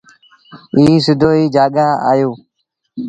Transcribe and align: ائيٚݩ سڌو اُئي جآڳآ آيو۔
ائيٚݩ 0.77 1.03
سڌو 1.05 1.29
اُئي 1.35 1.43
جآڳآ 1.55 1.87
آيو۔ 2.09 2.29